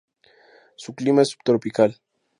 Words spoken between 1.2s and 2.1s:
es subtropical.